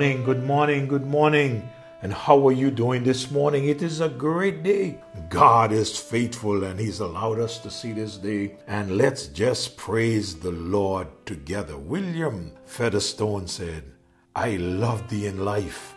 [0.00, 1.70] Good morning, good morning, good morning.
[2.00, 3.68] And how are you doing this morning?
[3.68, 4.98] It is a great day.
[5.28, 8.56] God is faithful and He's allowed us to see this day.
[8.66, 11.76] And let's just praise the Lord together.
[11.76, 13.84] William Featherston said,
[14.34, 15.94] I love thee in life,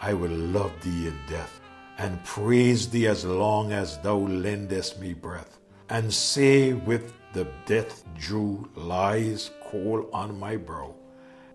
[0.00, 1.60] I will love thee in death,
[1.98, 5.58] and praise thee as long as thou lendest me breath,
[5.88, 10.94] and say with the death dew lies cold on my brow,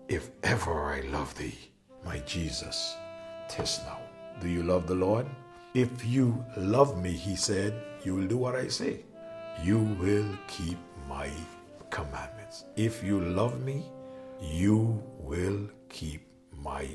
[0.08, 1.56] if ever I love thee,
[2.06, 2.96] my Jesus,
[3.48, 3.98] tis now.
[4.40, 5.26] Do you love the Lord?
[5.74, 7.74] If you love me, he said,
[8.04, 9.00] you will do what I say.
[9.62, 11.28] You will keep my
[11.90, 12.64] commandments.
[12.76, 13.84] If you love me,
[14.40, 16.88] you will keep my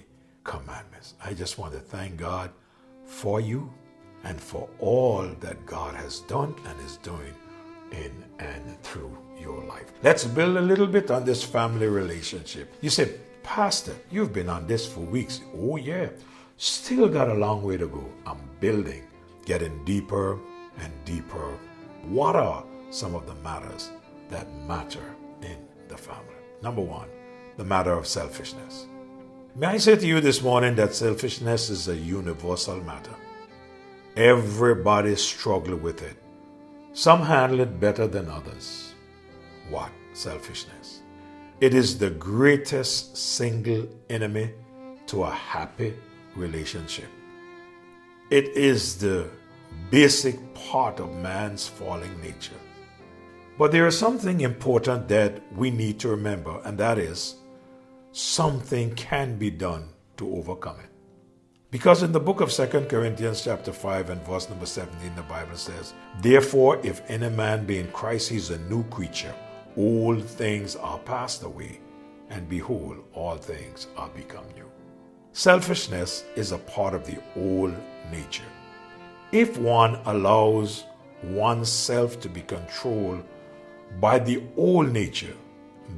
[0.43, 1.15] commandments.
[1.23, 2.51] I just want to thank God
[3.05, 3.71] for you
[4.23, 7.33] and for all that God has done and is doing
[7.91, 9.91] in and through your life.
[10.03, 12.73] Let's build a little bit on this family relationship.
[12.81, 15.41] You said, Pastor, you've been on this for weeks.
[15.57, 16.09] Oh, yeah.
[16.57, 18.05] Still got a long way to go.
[18.25, 19.03] I'm building,
[19.45, 20.39] getting deeper
[20.79, 21.57] and deeper.
[22.03, 23.91] What are some of the matters
[24.29, 26.35] that matter in the family?
[26.61, 27.07] Number one,
[27.57, 28.87] the matter of selfishness.
[29.55, 33.15] May I say to you this morning that selfishness is a universal matter.
[34.15, 36.15] Everybody struggle with it.
[36.93, 38.93] Some handle it better than others.
[39.69, 39.89] What?
[40.13, 41.00] Selfishness.
[41.61, 44.49] It is the greatest single enemy
[45.05, 45.93] to a happy
[46.35, 47.05] relationship.
[48.31, 49.29] It is the
[49.91, 52.59] basic part of man's falling nature.
[53.59, 57.35] But there is something important that we need to remember, and that is
[58.11, 60.89] something can be done to overcome it.
[61.69, 65.57] Because in the book of 2 Corinthians chapter 5 and verse number 17, the Bible
[65.57, 69.35] says, Therefore, if any man be in Christ, he is a new creature.
[69.77, 71.79] Old things are passed away,
[72.29, 74.69] and behold, all things are become new.
[75.31, 77.73] Selfishness is a part of the old
[78.11, 78.51] nature.
[79.31, 80.83] If one allows
[81.23, 83.23] oneself to be controlled
[84.01, 85.35] by the old nature,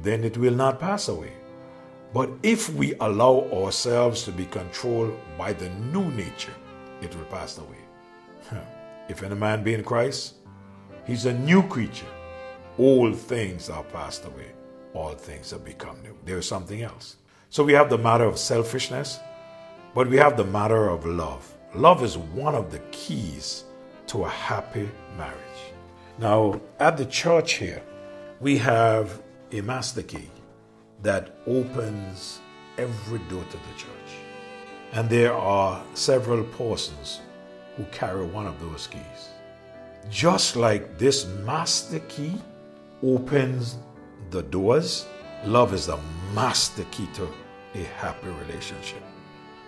[0.02, 1.32] then it will not pass away.
[2.12, 6.54] But if we allow ourselves to be controlled by the new nature,
[7.00, 7.82] it will pass away.
[9.08, 10.34] If any man be in Christ,
[11.04, 12.13] he's a new creature.
[12.78, 14.50] Old things are passed away,
[14.94, 16.16] all things have become new.
[16.24, 17.16] There is something else.
[17.48, 19.20] So we have the matter of selfishness,
[19.94, 21.56] but we have the matter of love.
[21.72, 23.64] Love is one of the keys
[24.08, 25.38] to a happy marriage.
[26.18, 27.82] Now, at the church here,
[28.40, 30.28] we have a master key
[31.02, 32.40] that opens
[32.76, 34.10] every door to the church.
[34.92, 37.20] And there are several persons
[37.76, 39.28] who carry one of those keys.
[40.10, 42.34] Just like this master key
[43.04, 43.76] opens
[44.30, 45.06] the doors,
[45.44, 45.98] love is the
[46.34, 47.28] master key to
[47.74, 49.02] a happy relationship.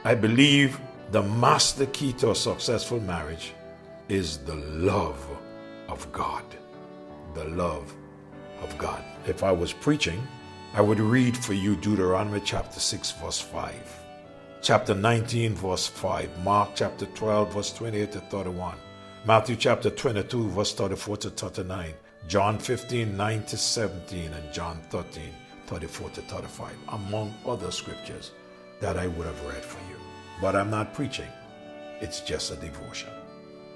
[0.04, 0.80] I believe
[1.10, 3.52] the master key to a successful marriage
[4.08, 5.24] is the love
[5.88, 6.44] of God.
[7.34, 7.94] The love
[8.62, 9.02] of God.
[9.26, 10.26] If I was preaching,
[10.74, 13.74] I would read for you Deuteronomy chapter 6, verse 5,
[14.62, 18.76] chapter 19, verse 5, Mark chapter 12, verse 28 to 31,
[19.24, 21.94] Matthew chapter 22, verse 34 to 39,
[22.28, 25.31] John 15, 9 to 17, and John 13,
[25.66, 28.32] 34 to 35, among other scriptures
[28.81, 29.97] that I would have read for you.
[30.41, 31.28] But I'm not preaching,
[32.00, 33.10] it's just a devotion.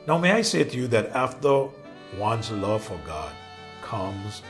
[0.08, 1.68] Now, may I say to you that after
[2.18, 3.32] one's love for God
[3.82, 4.42] comes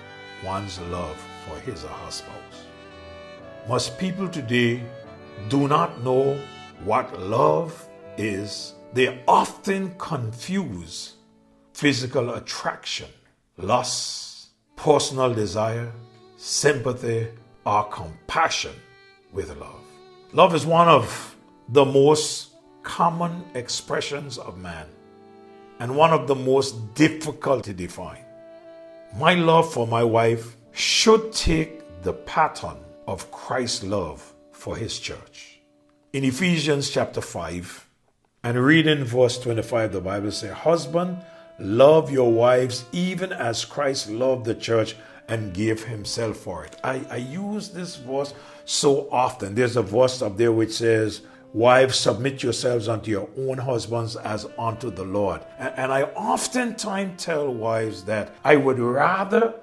[0.42, 1.16] one's love
[1.46, 2.64] for his or her spouse.
[3.68, 4.82] Most people today
[5.48, 6.40] do not know
[6.84, 8.74] what love is.
[8.94, 11.16] They often confuse
[11.74, 13.08] physical attraction,
[13.62, 15.92] lust, personal desire,
[16.36, 17.28] sympathy,
[17.64, 18.74] or compassion
[19.32, 19.84] with love.
[20.32, 21.36] Love is one of
[21.68, 22.50] the most
[22.82, 24.86] common expressions of man
[25.78, 28.24] and one of the most difficult to define.
[29.16, 35.60] My love for my wife should take the pattern of Christ's love for his church.
[36.12, 37.88] In Ephesians chapter 5,
[38.42, 41.18] and reading verse 25, the Bible says, Husband,
[41.60, 44.96] love your wives even as Christ loved the church
[45.28, 46.76] and gave himself for it.
[46.82, 48.34] I, I use this verse
[48.64, 49.54] so often.
[49.54, 51.22] There's a verse up there which says,
[51.52, 55.40] Wives, submit yourselves unto your own husbands as unto the Lord.
[55.58, 59.54] And, and I oftentimes tell wives that I would rather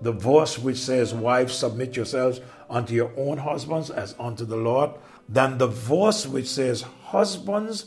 [0.00, 4.90] the verse which says, Wives, submit yourselves unto your own husbands as unto the Lord,
[5.28, 7.86] than the verse which says, Husbands,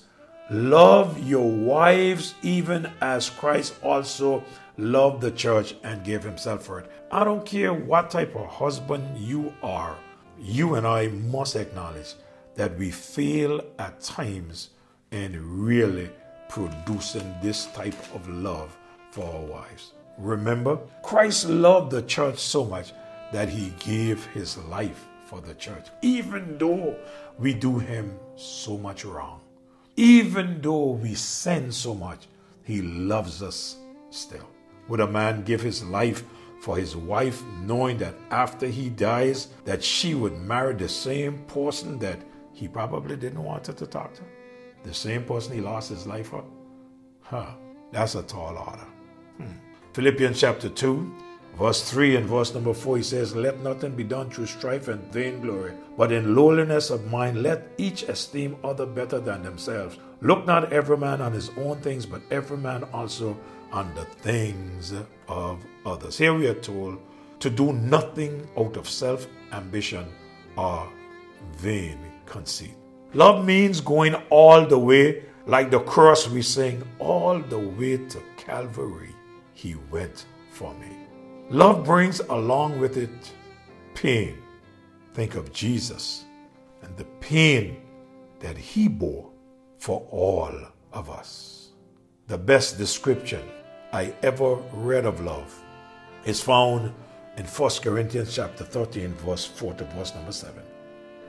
[0.50, 4.44] love your wives even as Christ also
[4.78, 6.92] loved the church and gave himself for it.
[7.12, 9.98] I don't care what type of husband you are,
[10.40, 12.14] you and I must acknowledge
[12.56, 14.70] that we fail at times
[15.12, 16.10] in really
[16.50, 18.78] producing this type of love
[19.12, 19.94] for our wives.
[20.18, 22.94] Remember, Christ loved the church so much
[23.32, 26.96] that he gave his life for the church, even though
[27.38, 29.42] we do him so much wrong.
[29.98, 32.28] Even though we sin so much,
[32.64, 33.78] he loves us
[34.12, 34.48] still.
[34.88, 36.24] Would a man give his life
[36.62, 41.98] for his wife knowing that after he dies that she would marry the same person
[42.00, 42.20] that
[42.54, 44.22] he probably didn't want her to talk to?
[44.84, 46.46] The same person he lost his life for?
[47.22, 47.56] Huh,
[47.92, 48.88] that's a tall order.
[49.38, 49.58] Hmm.
[49.94, 51.16] Philippians chapter 2,
[51.58, 55.02] verse 3 and verse number 4, he says, Let nothing be done through strife and
[55.12, 59.98] vainglory, but in lowliness of mind let each esteem other better than themselves.
[60.22, 63.38] Look not every man on his own things, but every man also
[63.72, 64.94] on the things
[65.28, 66.18] of others.
[66.18, 67.00] Here we are told
[67.40, 70.08] to do nothing out of self ambition
[70.58, 70.90] or
[71.54, 72.76] vain conceit.
[73.14, 78.22] Love means going all the way, like the cross we sing, all the way to
[78.36, 79.16] Calvary.
[79.54, 81.07] He went for me.
[81.50, 83.32] Love brings along with it
[83.94, 84.38] pain.
[85.14, 86.26] Think of Jesus
[86.82, 87.82] and the pain
[88.42, 89.32] that he bore
[89.80, 90.54] for all
[90.92, 91.70] of us.
[92.28, 93.42] The best description
[93.94, 95.64] I ever read of love
[96.26, 96.94] is found
[97.38, 100.62] in 1 Corinthians chapter 13, verse 4 to verse number 7.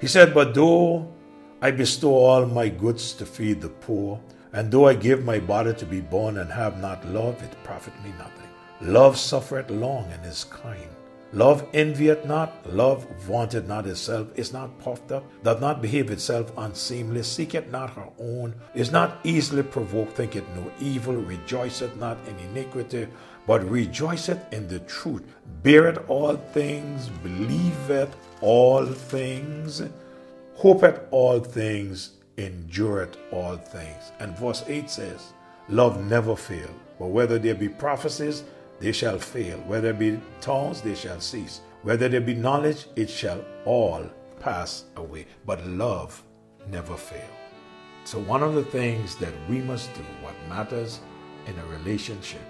[0.00, 1.14] He said, But though
[1.62, 4.20] I bestow all my goods to feed the poor,
[4.52, 7.94] and though I give my body to be born and have not love, it profit
[8.02, 8.47] me nothing.
[8.80, 10.88] Love suffereth long and is kind.
[11.32, 16.50] Love envieth not, love vaunteth not itself, is not puffed up, doth not behave itself
[16.56, 22.38] unseemly, seeketh not her own, is not easily provoked, thinketh no evil, rejoiceth not in
[22.50, 23.06] iniquity,
[23.46, 25.22] but rejoiceth in the truth,
[25.62, 29.82] beareth all things, believeth all things,
[30.54, 34.12] hopeth all things, endureth all things.
[34.20, 35.34] And verse 8 says,
[35.68, 38.44] Love never fail, but whether there be prophecies,
[38.80, 39.58] they shall fail.
[39.66, 41.60] Whether it be tongues, they shall cease.
[41.82, 44.04] Whether there be knowledge, it shall all
[44.40, 45.26] pass away.
[45.46, 46.22] But love
[46.70, 47.30] never fail.
[48.04, 51.00] So, one of the things that we must do, what matters
[51.46, 52.40] in a relationship,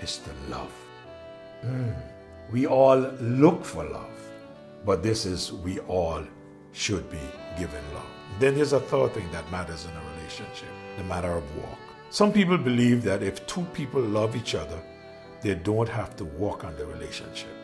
[0.00, 0.72] is to love.
[1.64, 1.94] Mm.
[2.52, 4.30] We all look for love,
[4.84, 6.22] but this is we all
[6.72, 7.26] should be
[7.58, 8.06] given love.
[8.38, 11.78] Then there's a third thing that matters in a relationship the matter of walk.
[12.10, 14.80] Some people believe that if two people love each other,
[15.46, 17.54] they don't have to work on the relationship.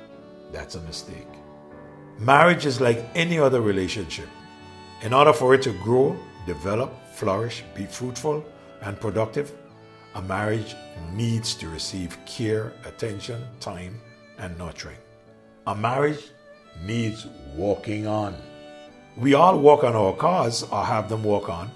[0.53, 1.33] That's a mistake.
[2.19, 4.29] Marriage is like any other relationship.
[5.03, 8.45] In order for it to grow, develop, flourish, be fruitful,
[8.83, 9.51] and productive,
[10.15, 10.77] a marriage
[11.13, 14.01] needs to receive care, attention, time,
[14.39, 15.03] and nurturing.
[15.67, 16.31] A marriage
[16.85, 17.27] needs
[17.57, 18.37] walking on.
[19.17, 21.69] We all walk on our cars or have them walk on.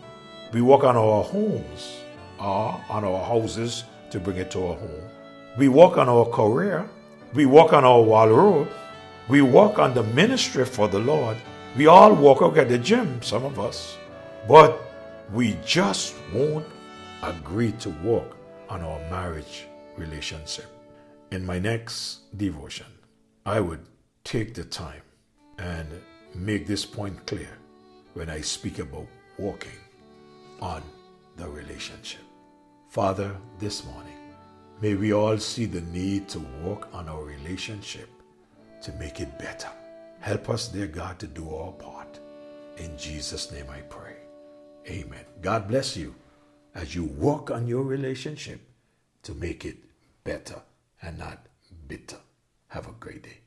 [0.53, 1.97] We walk on our homes
[2.39, 5.11] or on our houses to bring it to our home.
[5.57, 6.89] We walk on our career.
[7.33, 8.69] We walk on our wall road.
[9.29, 11.39] We walk on the ministry for the Lord.
[11.77, 13.97] We all walk out at the gym, some of us.
[14.47, 14.81] But
[15.33, 16.67] we just won't
[17.23, 18.37] agree to walk
[18.69, 20.67] on our marriage relationship.
[21.31, 22.87] In my next devotion,
[23.45, 23.85] I would
[24.25, 25.03] take the time
[25.59, 25.89] and
[26.35, 27.49] make this point clear
[28.15, 29.07] when I speak about
[29.39, 29.81] walking
[30.61, 30.83] on
[31.37, 32.21] the relationship.
[32.89, 34.16] Father, this morning,
[34.83, 38.11] May we all see the need to work on our relationship
[38.83, 39.71] to make it better.
[40.21, 42.21] Help us, dear God, to do our part.
[42.77, 44.17] In Jesus' name I pray.
[44.87, 45.25] Amen.
[45.41, 46.15] God bless you
[46.75, 48.61] as you work on your relationship
[49.23, 49.79] to make it
[50.25, 50.61] better
[51.01, 51.47] and not
[51.89, 52.19] bitter.
[52.69, 53.46] Have a great day.